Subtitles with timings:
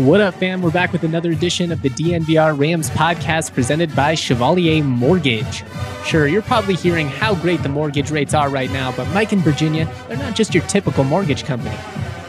[0.00, 0.62] What up, fam?
[0.62, 5.62] We're back with another edition of the DNVR Rams podcast presented by Chevalier Mortgage.
[6.06, 9.42] Sure, you're probably hearing how great the mortgage rates are right now, but Mike and
[9.42, 11.76] Virginia, they're not just your typical mortgage company.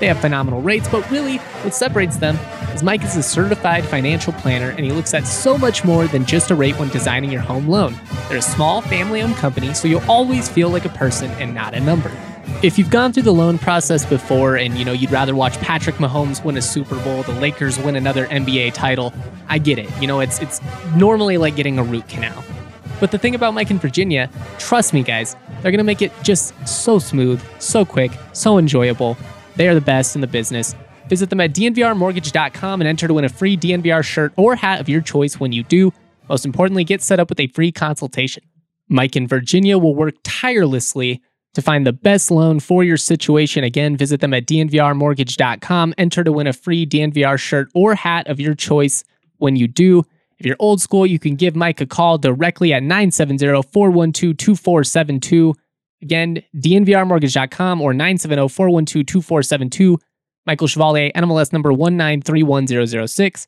[0.02, 2.36] They have phenomenal rates, but really, what separates them
[2.76, 6.26] is Mike is a certified financial planner and he looks at so much more than
[6.26, 7.96] just a rate when designing your home loan.
[8.28, 11.74] They're a small family owned company, so you'll always feel like a person and not
[11.74, 12.12] a number.
[12.64, 15.96] If you've gone through the loan process before and you know you'd rather watch Patrick
[15.96, 19.14] Mahomes win a Super Bowl, the Lakers win another NBA title,
[19.50, 19.90] I get it.
[20.02, 20.62] You know, it's it's
[20.96, 22.44] normally like getting a root canal.
[23.00, 26.12] But the thing about Mike and Virginia, trust me guys, they're going to make it
[26.22, 29.18] just so smooth, so quick, so enjoyable.
[29.56, 30.76] They are the best in the business.
[31.08, 34.88] Visit them at dnvrmortgage.com and enter to win a free DNVR shirt or hat of
[34.88, 35.92] your choice when you do.
[36.30, 38.44] Most importantly, get set up with a free consultation.
[38.88, 41.22] Mike and Virginia will work tirelessly
[41.54, 45.94] to find the best loan for your situation, again, visit them at dnvrmortgage.com.
[45.98, 49.04] Enter to win a free DNVR shirt or hat of your choice
[49.38, 50.04] when you do.
[50.40, 55.54] If you're old school, you can give Mike a call directly at 970 412 2472.
[56.02, 60.00] Again, dnvrmortgage.com or 970 412 2472.
[60.48, 63.46] Michael Chevalier, NMLS number 1931006.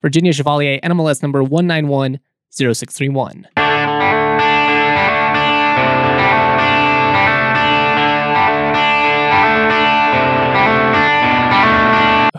[0.00, 3.73] Virginia Chevalier, NMLS number 1910631.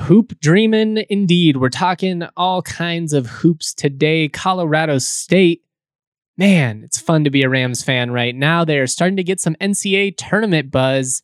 [0.06, 1.58] Hoop dreaming indeed.
[1.58, 4.30] We're talking all kinds of hoops today.
[4.30, 5.64] Colorado State.
[6.38, 8.64] Man, it's fun to be a Rams fan right now.
[8.64, 11.24] They're starting to get some NCAA tournament buzz.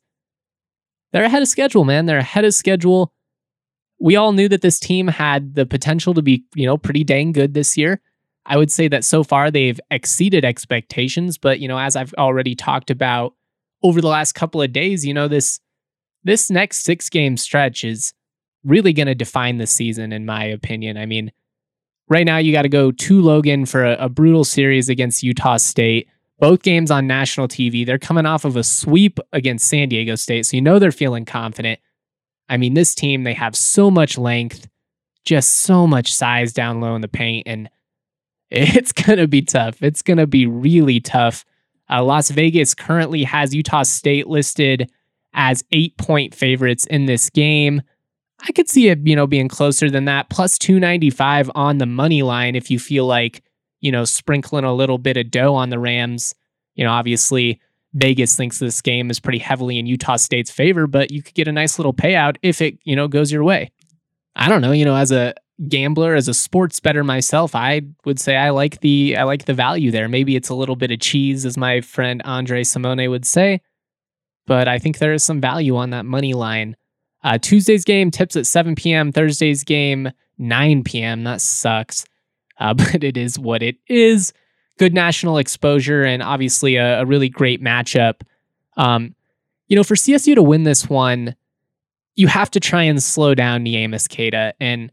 [1.11, 2.07] They're ahead of schedule, man.
[2.07, 3.13] They're ahead of schedule.
[3.99, 7.33] We all knew that this team had the potential to be, you know, pretty dang
[7.33, 8.01] good this year.
[8.47, 12.55] I would say that so far they've exceeded expectations, but you know, as I've already
[12.55, 13.35] talked about
[13.83, 15.59] over the last couple of days, you know, this
[16.23, 18.11] this next 6 game stretch is
[18.63, 20.97] really going to define the season, in my opinion.
[20.97, 21.31] I mean,
[22.09, 25.57] right now you got to go to Logan for a, a, brutal series against Utah
[25.57, 26.07] State.
[26.39, 27.85] Both games on national TV.
[27.85, 31.25] They're coming off of a sweep against San Diego State, so you know they're feeling
[31.25, 31.79] confident.
[32.49, 34.67] I mean, this team, they have so much length,
[35.23, 37.69] just so much size down low in the paint, and
[38.51, 39.81] it's going to be tough.
[39.81, 41.45] It's going to be really tough.
[41.89, 44.91] Uh, Las Vegas currently has Utah State listed
[45.33, 47.81] as eight point favorites in this game.
[48.47, 50.29] I could see it, you know, being closer than that.
[50.29, 53.43] Plus 295 on the money line if you feel like,
[53.81, 56.33] you know, sprinkling a little bit of dough on the Rams.
[56.75, 57.59] You know, obviously
[57.93, 61.47] Vegas thinks this game is pretty heavily in Utah State's favor, but you could get
[61.47, 63.71] a nice little payout if it, you know, goes your way.
[64.35, 65.33] I don't know, you know, as a
[65.67, 69.53] gambler, as a sports better myself, I would say I like the I like the
[69.53, 70.07] value there.
[70.07, 73.61] Maybe it's a little bit of cheese, as my friend Andre Simone would say,
[74.47, 76.75] but I think there is some value on that money line.
[77.23, 79.11] Uh, Tuesday's game tips at 7 p.m.
[79.11, 81.23] Thursday's game 9 p.m.
[81.23, 82.05] That sucks,
[82.59, 84.33] uh, but it is what it is.
[84.77, 88.21] Good national exposure and obviously a, a really great matchup.
[88.77, 89.15] Um,
[89.67, 91.35] you know, for CSU to win this one,
[92.15, 94.91] you have to try and slow down Neemias Queta, and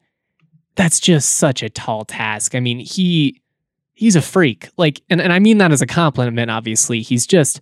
[0.77, 2.55] that's just such a tall task.
[2.55, 3.41] I mean, he
[3.95, 4.69] he's a freak.
[4.77, 7.03] Like, and, and I mean that as a compliment, obviously.
[7.03, 7.61] He's just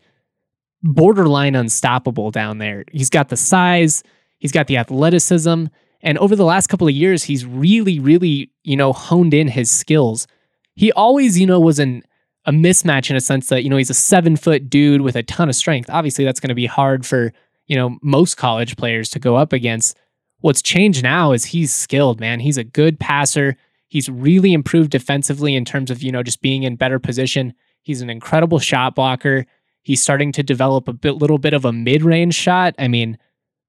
[0.83, 2.85] borderline unstoppable down there.
[2.93, 4.03] He's got the size,
[4.39, 5.67] He's got the athleticism.
[6.03, 9.71] And over the last couple of years, he's really, really, you know, honed in his
[9.71, 10.27] skills.
[10.75, 12.03] He always, you know, was an,
[12.45, 15.23] a mismatch in a sense that, you know, he's a seven foot dude with a
[15.23, 15.91] ton of strength.
[15.91, 17.33] Obviously, that's going to be hard for,
[17.67, 19.97] you know, most college players to go up against.
[20.41, 22.41] What's changed now is he's skilled, man.
[22.41, 23.57] He's a good passer.
[23.89, 27.55] He's really improved defensively in terms of, you know, just being in better position.
[27.83, 29.47] He's an incredible shot blocker.
[29.83, 32.75] He's starting to develop a bit, little bit of a mid range shot.
[32.79, 33.17] I mean,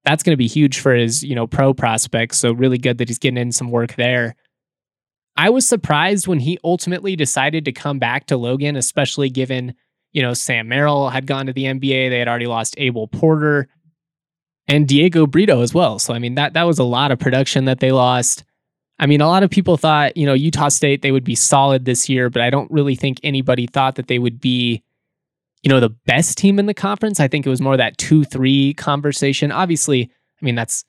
[0.08, 2.38] that's going to be huge for his, you know, pro prospects.
[2.38, 4.36] So really good that he's getting in some work there.
[5.36, 9.74] I was surprised when he ultimately decided to come back to Logan, especially given,
[10.12, 12.08] you know, Sam Merrill had gone to the NBA.
[12.08, 13.68] They had already lost Abel Porter
[14.66, 15.98] and Diogo Brito as well.
[15.98, 18.44] So I mean that that was a lot of production that they lost.
[18.98, 21.84] I mean, a lot of people thought, you know, Utah State they would be solid
[21.84, 24.82] this year, but I don't really think anybody thought that they would be
[25.62, 27.20] you know, the best team in the conference.
[27.20, 29.50] I think it was more that 2 3 conversation.
[29.50, 30.10] Obviously,
[30.40, 30.84] I mean, that's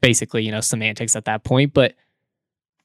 [0.00, 1.94] basically, you know, semantics at that point, but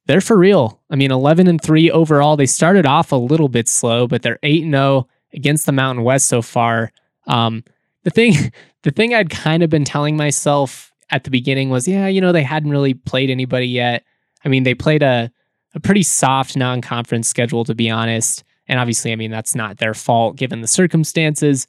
[0.05, 0.81] they're for real.
[0.89, 2.35] I mean, 11 and 3 overall.
[2.35, 6.27] They started off a little bit slow, but they're 8 0 against the Mountain West
[6.27, 6.91] so far.
[7.27, 7.63] Um,
[8.03, 8.33] the thing
[8.83, 12.31] the thing I'd kind of been telling myself at the beginning was, yeah, you know,
[12.31, 14.03] they hadn't really played anybody yet.
[14.45, 15.31] I mean, they played a
[15.75, 18.43] a pretty soft non-conference schedule to be honest.
[18.67, 21.67] And obviously, I mean, that's not their fault given the circumstances.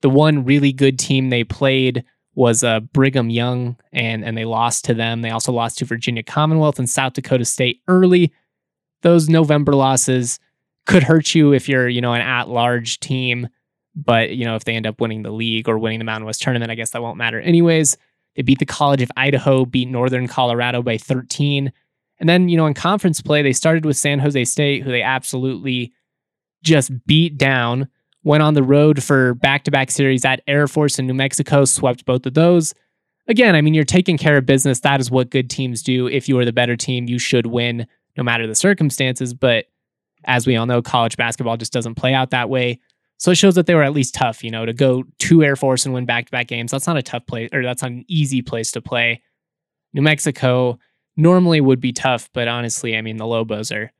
[0.00, 2.04] The one really good team they played
[2.34, 5.22] was uh, Brigham Young, and and they lost to them.
[5.22, 8.32] They also lost to Virginia Commonwealth and South Dakota State early.
[9.02, 10.40] Those November losses
[10.86, 13.48] could hurt you if you're you know an at-large team,
[13.94, 16.42] but you know if they end up winning the league or winning the Mountain West
[16.42, 17.96] tournament, I guess that won't matter anyways.
[18.34, 21.72] They beat the College of Idaho, beat Northern Colorado by 13.
[22.18, 25.02] And then, you know, in conference play, they started with San Jose State, who they
[25.02, 25.92] absolutely
[26.62, 27.88] just beat down
[28.24, 31.64] went on the road for back to back series at Air Force in New Mexico,
[31.64, 32.74] swept both of those.
[33.28, 34.80] Again, I mean, you're taking care of business.
[34.80, 36.06] That is what good teams do.
[36.08, 37.86] If you are the better team, you should win
[38.16, 39.32] no matter the circumstances.
[39.32, 39.66] But
[40.24, 42.80] as we all know, college basketball just doesn't play out that way.
[43.18, 45.54] So it shows that they were at least tough, you know, to go to Air
[45.54, 46.72] Force and win back to back games.
[46.72, 49.22] That's not a tough place, or that's not an easy place to play.
[49.92, 50.78] New Mexico
[51.16, 53.92] normally would be tough, but honestly, I mean, the Lobos are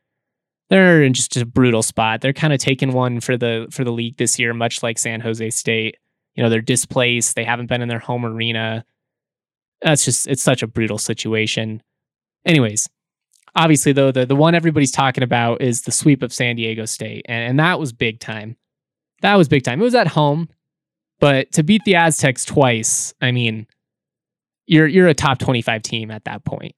[0.73, 2.23] they're in just a brutal spot.
[2.23, 5.21] They're kind of taking one for the for the league this year, much like San
[5.21, 5.99] Jose State.
[6.35, 7.37] You know, they're displaced.
[7.37, 8.87] They haven't been in their home arena.
[9.83, 11.83] That's just it's such a brutal situation.
[12.47, 12.89] Anyways,
[13.55, 17.27] obviously though, the the one everybody's talking about is the sweep of San Diego State,
[17.29, 18.57] and, and that was big time.
[19.21, 19.79] That was big time.
[19.79, 20.49] It was at home,
[21.21, 23.67] but to beat the Aztecs twice, I mean,
[24.67, 26.75] you're you're a top 25 team at that point.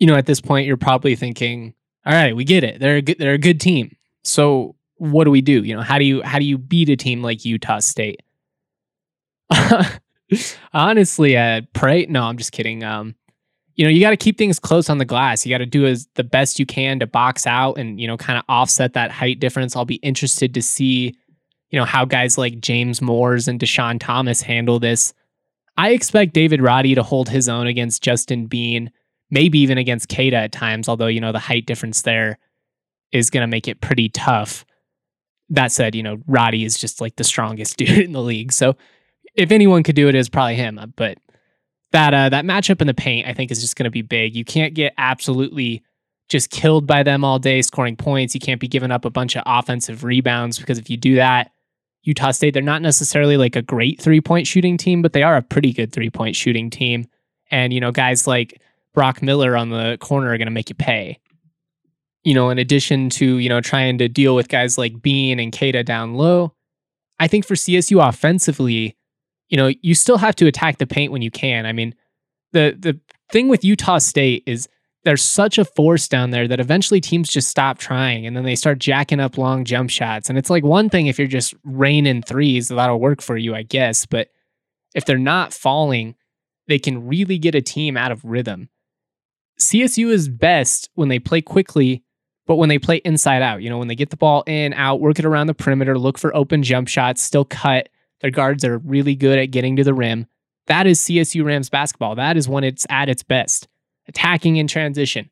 [0.00, 1.74] You know, at this point, you're probably thinking,
[2.08, 2.80] all right, we get it.
[2.80, 3.94] They're a good, they're a good team.
[4.24, 5.62] So what do we do?
[5.62, 8.22] You know, how do you how do you beat a team like Utah State?
[10.72, 12.06] Honestly, uh, pray.
[12.06, 12.82] No, I'm just kidding.
[12.82, 13.14] Um,
[13.74, 15.44] you know, you got to keep things close on the glass.
[15.44, 18.16] You got to do as the best you can to box out and you know
[18.16, 19.76] kind of offset that height difference.
[19.76, 21.14] I'll be interested to see,
[21.68, 25.12] you know, how guys like James Moors and Dischon Thomas handle this.
[25.76, 28.90] I expect David Roddy to hold his own against Justin Bean
[29.30, 32.38] maybe even against Queta at times, although, you know, the height difference there
[33.12, 34.64] is going to make it pretty tough.
[35.50, 38.52] That said, you know, Roddy is just like the strongest dude in the league.
[38.52, 38.76] So
[39.34, 40.92] if anyone could do it, it's probably him.
[40.96, 41.18] But
[41.92, 44.36] that uh, that matchup in the paint, I think, is just going to be big.
[44.36, 45.82] You can't get absolutely
[46.28, 48.34] just killed by them all day scoring points.
[48.34, 51.50] You can't be giving up a bunch of offensive rebounds because if you do that,
[52.02, 55.36] Utah State, they're not necessarily like a great three point shooting team, but they are
[55.36, 57.06] a pretty good three point shooting team.
[57.50, 58.60] And, you know, guys like
[58.98, 61.20] Brock Miller on the corner are going to make you pay.
[62.24, 65.56] You know, in addition to, you know, trying to deal with guys like Bean and
[65.56, 66.52] Queta down low,
[67.20, 68.96] I think for CSU offensively,
[69.50, 71.64] you know, you still have to attack the paint when you can.
[71.64, 71.94] I mean,
[72.50, 72.98] the the
[73.30, 74.68] thing with Utah State is
[75.04, 78.56] there's such a force down there that eventually teams just stop trying and then they
[78.56, 80.28] start jacking up long jump shots.
[80.28, 83.62] And it's like one thing if you're just raining threes, that'll work for you, I
[83.62, 84.06] guess.
[84.06, 84.30] But
[84.92, 86.16] if they're not falling,
[86.66, 88.68] they can really get a team out of rhythm.
[89.60, 92.02] CSU is best when they play quickly,
[92.46, 95.00] but when they play inside out, you know, when they get the ball in, out,
[95.00, 97.88] work it around the perimeter, look for open jump shots, still cut.
[98.20, 100.26] Their guards are really good at getting to the rim.
[100.66, 102.14] That is CSU Rams basketball.
[102.14, 103.68] That is when it's at its best.
[104.06, 105.28] Attacking in transition,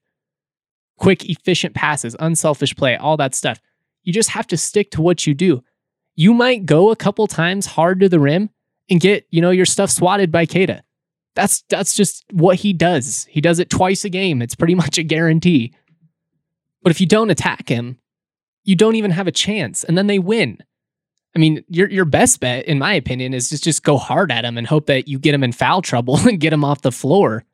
[0.99, 3.61] quick, efficient passes, unselfish play, all that stuff.
[4.02, 5.62] You just have to stick to what you do.
[6.14, 8.50] You might go a couple times hard to the rim
[8.90, 10.83] and get, you know, your stuff swatted by Queta.
[11.37, 13.26] That's that's just what he does.
[13.31, 14.43] He does it twice a game.
[14.43, 15.73] It's pretty much a guarantee.
[16.83, 17.99] But if you don't attack him,
[18.64, 20.59] you don't even have a chance, and then they win.
[21.35, 24.45] I mean, your your best bet, in my opinion, is just just go hard at
[24.45, 26.90] him and hope that you get him in foul trouble and get him off the
[26.90, 27.45] floor.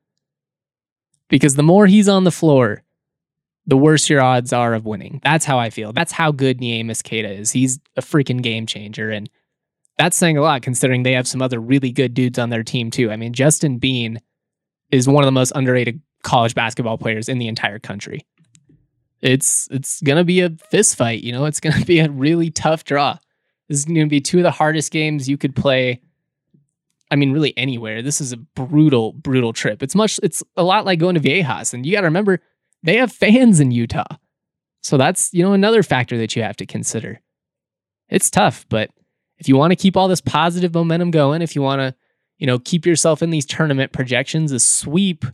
[1.28, 2.82] Because the more he's on the floor,
[3.66, 5.20] the worse your odds are of winning.
[5.24, 5.92] That's how I feel.
[5.92, 7.50] That's how good Neemias Queta is.
[7.50, 9.28] He's a freaking game changer, and
[10.02, 12.90] that's saying a lot considering they have some other really good dudes on their team
[12.90, 13.12] too.
[13.12, 14.20] I mean, Justin Bean
[14.90, 18.26] is one of the most underrated college basketball players in the entire country.
[19.20, 21.44] It's it's gonna be a fist fight, you know.
[21.44, 23.16] It's gonna be a really tough draw.
[23.68, 26.00] This is gonna be two of the hardest games you could play.
[27.12, 28.02] I mean, really anywhere.
[28.02, 29.84] This is a brutal, brutal trip.
[29.84, 30.18] It's much.
[30.24, 32.40] It's a lot like going to Viejas, and you got to remember
[32.82, 34.16] they have fans in Utah,
[34.82, 37.20] so that's you know another factor that you have to consider.
[38.08, 38.90] It's tough, but
[39.42, 41.94] if you want to keep all this positive momentum going, if you want to,
[42.38, 45.24] you know, keep yourself in these tournament projections, a sweep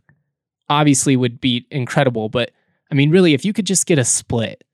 [0.71, 2.29] obviously would be incredible.
[2.29, 2.53] But
[2.91, 4.65] I mean, really, if you could just get a split,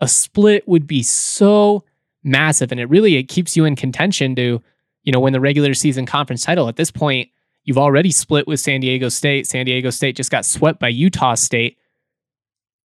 [0.00, 1.84] a split would be so
[2.24, 2.72] massive.
[2.72, 4.60] And it really it keeps you in contention to,
[5.04, 6.68] you know, win the regular season conference title.
[6.68, 7.28] At this point,
[7.64, 9.46] You've already split with San Diego State.
[9.46, 11.78] San Diego State just got swept by Utah State.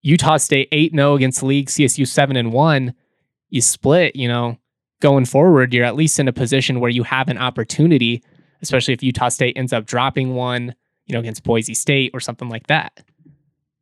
[0.03, 2.93] Utah State 8 0 against the league, CSU 7 and 1.
[3.49, 4.57] You split, you know,
[5.01, 8.23] going forward, you're at least in a position where you have an opportunity,
[8.61, 10.75] especially if Utah State ends up dropping one,
[11.05, 13.03] you know, against Boise State or something like that.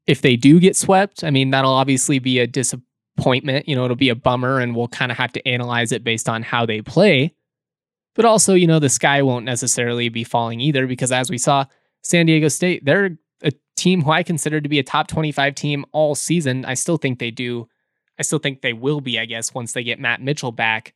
[0.07, 3.67] If they do get swept, I mean, that'll obviously be a disappointment.
[3.67, 6.29] You know, it'll be a bummer, and we'll kind of have to analyze it based
[6.29, 7.34] on how they play.
[8.13, 11.65] But also, you know, the sky won't necessarily be falling either because as we saw,
[12.01, 15.86] San Diego State, they're a team who I consider to be a top 25 team
[15.91, 16.65] all season.
[16.65, 17.67] I still think they do.
[18.17, 20.93] I still think they will be, I guess, once they get Matt Mitchell back.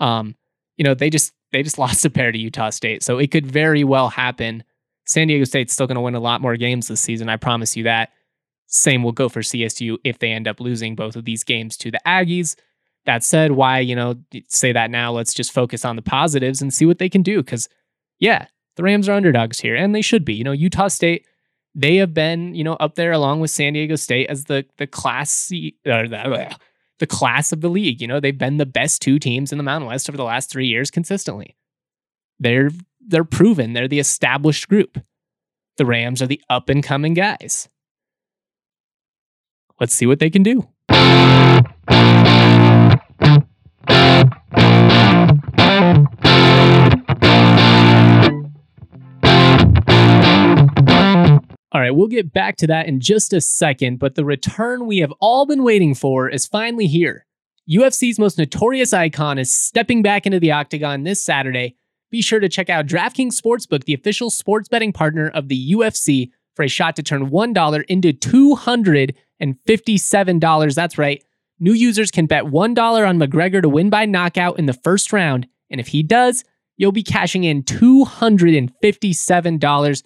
[0.00, 0.34] Um,
[0.76, 3.02] you know, they just they just lost a pair to Utah State.
[3.02, 4.64] So it could very well happen.
[5.06, 7.28] San Diego State's still going to win a lot more games this season.
[7.28, 8.10] I promise you that.
[8.66, 11.90] Same will go for CSU if they end up losing both of these games to
[11.90, 12.54] the Aggies.
[13.06, 14.16] That said, why, you know,
[14.48, 15.10] say that now?
[15.12, 17.42] Let's just focus on the positives and see what they can do.
[17.42, 17.70] Because,
[18.18, 20.34] yeah, the Rams are underdogs here, and they should be.
[20.34, 21.26] You know, Utah State,
[21.74, 24.86] they have been, you know, up there along with San Diego State as the the
[24.86, 26.56] class uh, the,
[26.98, 28.00] the class of the league.
[28.00, 30.50] You know, they've been the best two teams in the Mountain West over the last
[30.50, 31.56] three years consistently.
[32.38, 32.70] They're
[33.06, 33.72] they're proven.
[33.72, 34.98] They're the established group.
[35.76, 37.68] The Rams are the up and coming guys.
[39.80, 40.68] Let's see what they can do.
[51.78, 54.98] All right, we'll get back to that in just a second, but the return we
[54.98, 57.24] have all been waiting for is finally here.
[57.70, 61.76] UFC's most notorious icon is stepping back into the octagon this Saturday.
[62.10, 66.30] Be sure to check out DraftKings Sportsbook, the official sports betting partner of the UFC,
[66.56, 70.74] for a shot to turn $1 into $257.
[70.74, 71.22] That's right.
[71.60, 75.46] New users can bet $1 on McGregor to win by knockout in the first round,
[75.70, 76.42] and if he does,
[76.76, 80.02] you'll be cashing in $257.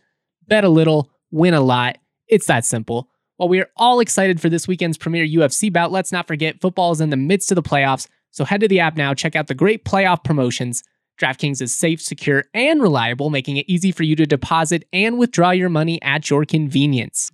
[0.48, 1.98] Bet a little win a lot.
[2.28, 3.08] It's that simple.
[3.36, 6.92] While we are all excited for this weekend's premier UFC bout, let's not forget football
[6.92, 8.06] is in the midst of the playoffs.
[8.30, 10.84] So head to the app now, check out the great playoff promotions.
[11.20, 15.50] DraftKings is safe, secure, and reliable, making it easy for you to deposit and withdraw
[15.50, 17.30] your money at your convenience.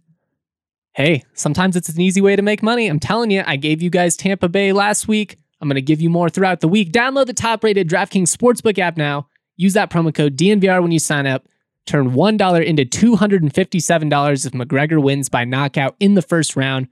[0.95, 2.89] Hey, sometimes it's an easy way to make money.
[2.89, 5.39] I'm telling you, I gave you guys Tampa Bay last week.
[5.61, 6.93] I'm going to give you more throughout the week.
[6.93, 9.29] Download the top rated DraftKings Sportsbook app now.
[9.57, 11.47] Use that promo code DNVR when you sign up.
[11.89, 16.89] Turn $1 into $257 if McGregor wins by knockout in the first round.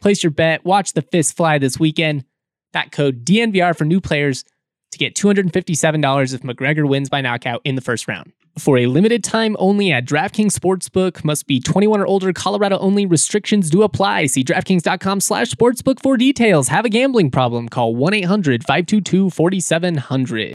[0.00, 2.24] Place your bet, watch the fist fly this weekend.
[2.72, 4.44] That code DNVR for new players
[4.90, 8.32] to get $257 if McGregor wins by knockout in the first round.
[8.58, 13.06] For a limited time only at DraftKings Sportsbook, must be 21 or older, Colorado only,
[13.06, 14.26] restrictions do apply.
[14.26, 16.66] See DraftKings.com slash sportsbook for details.
[16.66, 20.54] Have a gambling problem, call 1-800-522-4700.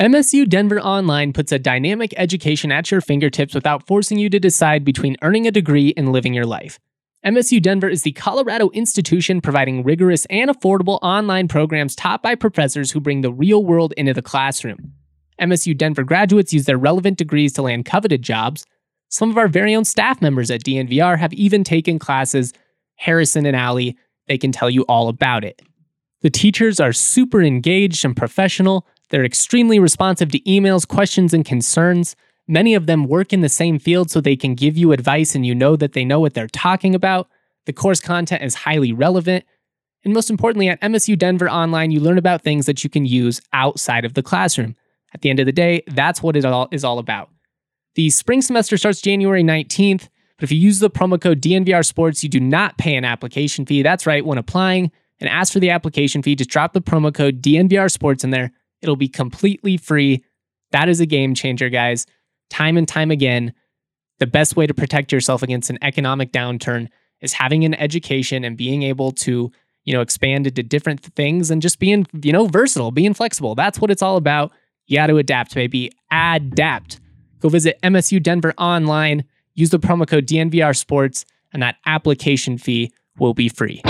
[0.00, 4.84] MSU Denver Online puts a dynamic education at your fingertips without forcing you to decide
[4.84, 6.78] between earning a degree and living your life.
[7.26, 12.92] MSU Denver is the Colorado institution providing rigorous and affordable online programs taught by professors
[12.92, 14.92] who bring the real world into the classroom.
[15.40, 18.64] MSU Denver graduates use their relevant degrees to land coveted jobs.
[19.08, 22.52] Some of our very own staff members at DNVR have even taken classes.
[22.94, 23.96] Harrison and Allie,
[24.28, 25.60] they can tell you all about it.
[26.20, 32.14] The teachers are super engaged and professional, they're extremely responsive to emails, questions, and concerns.
[32.46, 35.44] Many of them work in the same field so they can give you advice and
[35.44, 37.28] you know that they know what they're talking about.
[37.66, 39.44] The course content is highly relevant.
[40.04, 43.40] And most importantly, at MSU Denver Online, you learn about things that you can use
[43.52, 44.76] outside of the classroom.
[45.12, 47.30] At the end of the day, that's what it all is all about.
[47.94, 52.22] The spring semester starts January 19th, but if you use the promo code DNVR Sports,
[52.22, 53.82] you do not pay an application fee.
[53.82, 57.42] That's right, when applying and ask for the application fee, just drop the promo code
[57.42, 58.52] DNVR Sports in there.
[58.82, 60.24] It'll be completely free.
[60.72, 62.06] That is a game changer, guys.
[62.50, 63.52] Time and time again,
[64.18, 66.88] the best way to protect yourself against an economic downturn
[67.20, 69.50] is having an education and being able to,
[69.84, 73.54] you know, expand into different things and just being, you know, versatile, being flexible.
[73.54, 74.52] That's what it's all about.
[74.86, 75.92] You got to adapt, baby.
[76.10, 77.00] Adapt.
[77.40, 82.92] Go visit MSU Denver online, use the promo code DNVR Sports, and that application fee
[83.18, 83.82] will be free.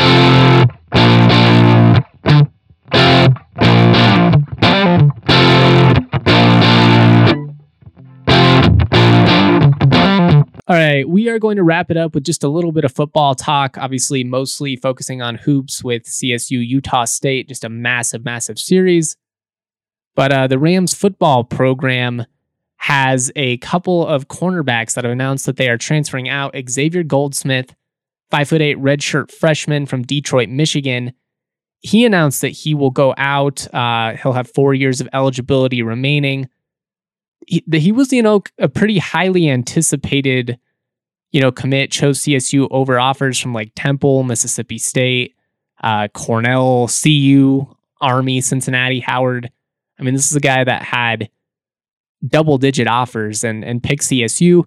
[10.69, 12.93] All right, we are going to wrap it up with just a little bit of
[12.93, 13.79] football talk.
[13.79, 19.17] Obviously, mostly focusing on hoops with CSU Utah State, just a massive, massive series.
[20.15, 22.27] But uh, the Rams football program
[22.77, 26.55] has a couple of cornerbacks that have announced that they are transferring out.
[26.69, 27.75] Xavier Goldsmith
[28.31, 31.13] five foot eight redshirt freshman from Detroit, Michigan.
[31.81, 33.73] He announced that he will go out.
[33.73, 36.49] Uh, he'll have four years of eligibility remaining.
[37.47, 40.59] He, he was, you know, a pretty highly anticipated,
[41.31, 41.91] you know, commit.
[41.91, 45.35] Chose CSU over offers from like Temple, Mississippi State,
[45.83, 47.67] uh, Cornell, CU,
[48.01, 49.51] Army, Cincinnati, Howard.
[49.99, 51.31] I mean, this is a guy that had
[52.27, 54.65] double digit offers and and pick CSU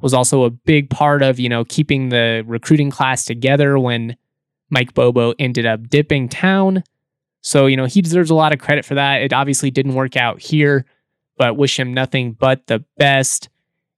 [0.00, 4.16] was also a big part of, you know, keeping the recruiting class together when
[4.70, 6.82] Mike Bobo ended up dipping town.
[7.42, 9.22] So, you know, he deserves a lot of credit for that.
[9.22, 10.84] It obviously didn't work out here,
[11.36, 13.48] but wish him nothing but the best.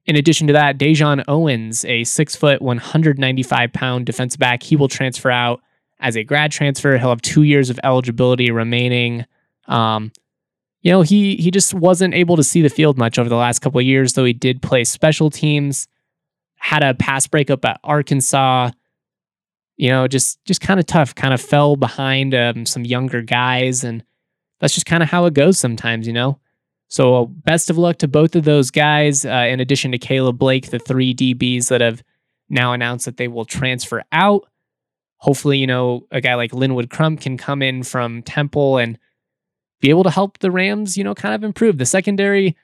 [0.07, 4.89] In addition to that, Dejon Owens, a six foot, 195 pound defensive back, he will
[4.89, 5.61] transfer out
[6.01, 6.99] as a grad transfer.
[6.99, 9.25] He'll have two years of eligibility remaining.
[9.67, 10.13] Um,
[10.83, 13.61] you know, he he just wasn't able to see the field much over the last
[13.61, 15.87] couple of years, though he did play special teams,
[16.57, 18.71] had a pass breakup at Arkansas.
[19.77, 21.15] You know, just just kind of tough.
[21.15, 24.05] Kind of fell behind um, some younger guys, and
[24.61, 26.07] that's just kind of how it goes sometimes.
[26.07, 26.39] You know.
[26.89, 29.25] So best of luck to both of those guys.
[29.25, 32.03] Uh, in addition to Caleb Blake, the three DBs that have
[32.51, 34.47] now announced that they will transfer out.
[35.17, 38.99] Hopefully, you know, a guy like Linwood Crump can come in from Temple and
[39.81, 41.79] be able to help the Rams, you know, kind of improve.
[41.79, 42.57] The secondary,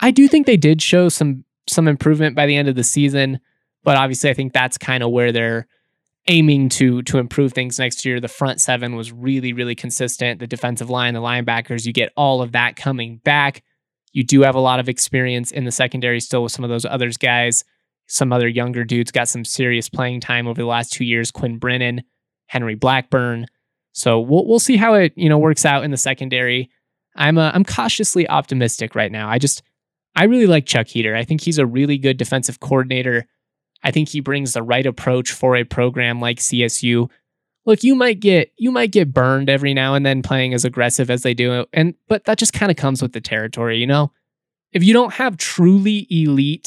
[0.00, 3.40] I do think they did show some some improvement by the end of the season,
[3.82, 5.66] but obviously I think that's kind of where they're
[6.28, 8.20] aiming to to improve things next year.
[8.20, 10.40] The front seven was really really consistent.
[10.40, 13.62] The defensive line, the linebackers, you get all of that coming back.
[14.12, 16.84] You do have a lot of experience in the secondary still with some of those
[16.84, 17.64] others guys.
[18.08, 21.30] Some other younger dudes got some serious playing time over the last two years.
[21.30, 22.02] Quinn Brennan,
[22.46, 23.46] Henry Blackburn.
[23.92, 26.70] So we'll we'll see how it you know works out in the secondary.
[27.16, 29.28] I'm uh, I'm cautiously optimistic right now.
[29.28, 29.62] I just
[30.14, 31.14] I really like Chuck Heater.
[31.14, 33.26] I think he's a really good defensive coordinator.
[33.86, 37.08] I think he brings the right approach for a program like CSU.
[37.66, 41.08] Look, you might get you might get burned every now and then playing as aggressive
[41.08, 44.10] as they do, and but that just kind of comes with the territory, you know.
[44.72, 46.66] If you don't have truly elite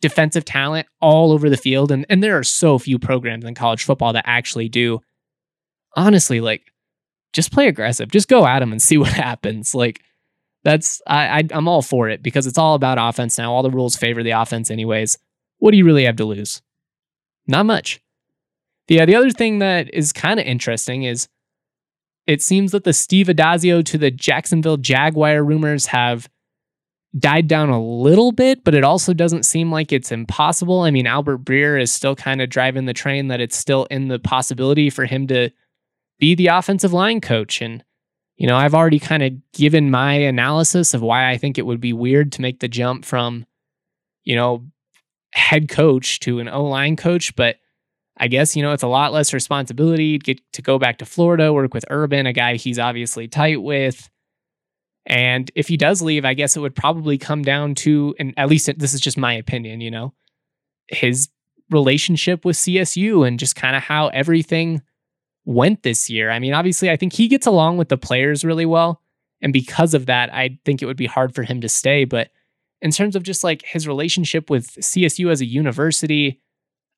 [0.00, 3.84] defensive talent all over the field, and, and there are so few programs in college
[3.84, 4.98] football that actually do,
[5.94, 6.72] honestly, like
[7.32, 8.10] just play aggressive.
[8.10, 9.72] Just go at them and see what happens.
[9.72, 10.00] Like
[10.64, 13.52] that's I, I I'm all for it because it's all about offense now.
[13.52, 15.16] All the rules favor the offense anyways.
[15.60, 16.60] What do you really have to lose?
[17.46, 18.00] Not much.
[18.88, 21.28] The uh, the other thing that is kind of interesting is
[22.26, 26.28] it seems that the Steve Addazio to the Jacksonville Jaguar rumors have
[27.18, 30.80] died down a little bit, but it also doesn't seem like it's impossible.
[30.82, 34.08] I mean, Albert Breer is still kind of driving the train that it's still in
[34.08, 35.50] the possibility for him to
[36.18, 37.60] be the offensive line coach.
[37.60, 37.82] And,
[38.36, 41.80] you know, I've already kind of given my analysis of why I think it would
[41.80, 43.44] be weird to make the jump from,
[44.22, 44.66] you know,
[45.32, 47.34] head coach to an O line coach.
[47.36, 47.56] But
[48.16, 51.52] I guess, you know, it's a lot less responsibility get to go back to Florida,
[51.52, 54.10] work with Urban, a guy he's obviously tight with.
[55.06, 58.48] And if he does leave, I guess it would probably come down to, and at
[58.48, 60.12] least this is just my opinion, you know,
[60.88, 61.28] his
[61.70, 64.82] relationship with CSU and just kind of how everything
[65.44, 66.30] went this year.
[66.30, 69.00] I mean, obviously, I think he gets along with the players really well.
[69.40, 72.04] And because of that, I think it would be hard for him to stay.
[72.04, 72.30] But
[72.82, 76.40] in terms of just like his relationship with CSU as a university,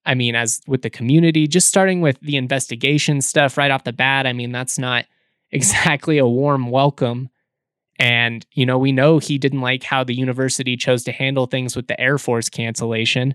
[0.05, 3.93] I mean, as with the community, just starting with the investigation stuff right off the
[3.93, 5.07] bat, I mean, that's not
[5.51, 7.29] exactly a warm welcome.
[7.99, 11.77] And, you know, we know he didn't like how the university chose to handle things
[11.77, 13.35] with the Air Force cancellation.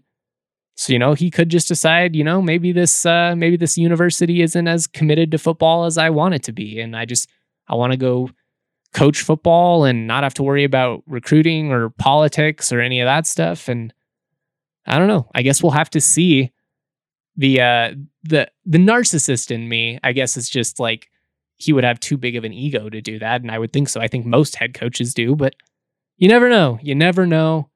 [0.77, 4.43] So you know he could just decide, you know, maybe this uh, maybe this university
[4.43, 7.27] isn't as committed to football as I want it to be, and I just
[7.67, 8.29] I want to go
[8.97, 13.27] coach football and not have to worry about recruiting or politics or any of that
[13.27, 13.67] stuff.
[13.67, 13.93] And
[14.85, 15.29] I don't know.
[15.35, 16.51] I guess we'll have to see.
[17.39, 21.11] The uh, the the narcissist in me, I guess, is just like
[21.57, 23.89] he would have too big of an ego to do that, and I would think
[23.89, 24.01] so.
[24.01, 25.53] I think most head coaches do, but
[26.17, 26.79] you never know.
[26.81, 27.69] You never know.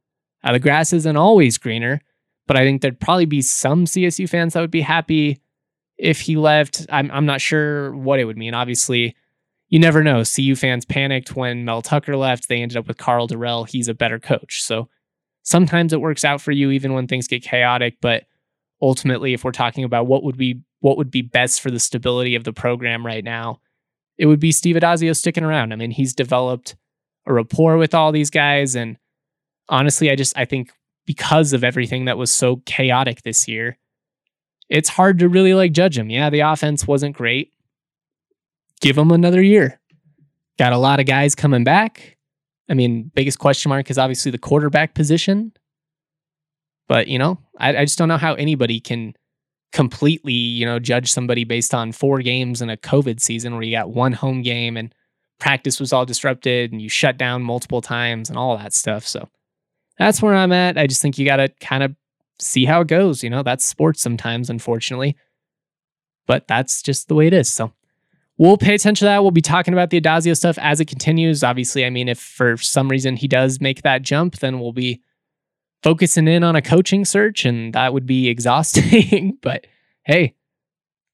[0.44, 2.02] Uh, the grass isn't always greener.
[2.48, 5.40] But I think there'd probably be some CSU fans that would be happy
[5.98, 6.86] if he left.
[6.90, 8.54] I'm, I'm not sure what it would mean.
[8.54, 9.16] Obviously,
[9.72, 10.24] you never know.
[10.24, 12.50] CU fans panicked when Mel Tucker left.
[12.50, 13.68] They ended up with Karl Dorrell.
[13.68, 14.62] He's a better coach.
[14.62, 14.90] So
[15.44, 17.96] sometimes it works out for you even when things get chaotic.
[18.02, 18.26] But
[18.82, 22.36] ultimately, if we're talking about what would be what would be best for the stability
[22.36, 23.62] of the program right now,
[24.18, 25.72] it would be Steve Addazio sticking around.
[25.72, 26.76] I mean, he's developed
[27.26, 28.76] a rapport with all these guys.
[28.76, 28.98] And
[29.70, 30.74] honestly, I just I think
[31.06, 33.78] because of everything that was so chaotic this year,
[34.70, 36.10] it's hard to really like judge him.
[36.10, 37.54] Yeah, the offense wasn't great.
[38.82, 39.80] Give him another year.
[40.58, 42.17] Got a lot of guys coming back.
[42.70, 45.54] I mean, biggest question mark is obviously the quarterback position.
[46.88, 49.13] But, you know, I, I just don't know how anybody can
[49.72, 53.72] completely, you know, judge somebody based on four games in a COVID season where you
[53.72, 54.94] got one home game and
[55.39, 59.08] practice was all disrupted and you shut down multiple times and all that stuff.
[59.08, 59.30] So
[59.98, 60.78] that's where I'm at.
[60.78, 61.96] I just think you got to kind of
[62.39, 63.24] see how it goes.
[63.24, 65.15] You know, that's sports sometimes, unfortunately,
[66.28, 67.50] but that's just the way it is.
[67.50, 67.72] So
[68.41, 69.21] we'll pay attention to that.
[69.21, 71.43] We'll be talking about the Addazio stuff as it continues.
[71.43, 74.99] Obviously, I mean, if for some reason he does make that jump, then we'll be
[75.84, 79.38] focusing in on a coaching search and that would be exhausting.
[79.43, 79.67] but
[80.06, 80.34] hey,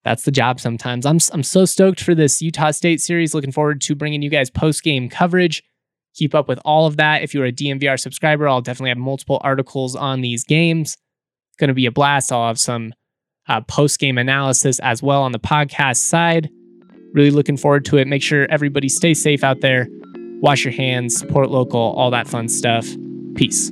[0.06, 1.06] that's the job sometimes.
[1.06, 3.34] I'm, I'm so stoked for this Utah State series.
[3.34, 5.64] Looking forward to bringing you guys post game coverage.
[6.16, 7.24] Keep up with all of that.
[7.24, 10.94] If you're a DNVR subscriber, I'll definitely have multiple articles on these games.
[11.50, 12.32] It's going to be a blast.
[12.32, 12.94] I'll have some
[13.50, 16.50] uh, post game analysis as well on the podcast side.
[17.14, 18.08] Really looking forward to it.
[18.08, 19.88] Make sure everybody stays safe out there.
[20.42, 22.88] Wash your hands, support local, all that fun stuff.
[23.36, 23.72] Peace.